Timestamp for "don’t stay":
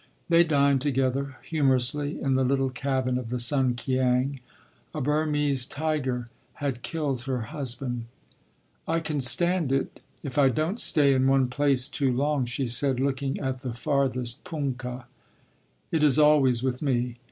10.49-11.13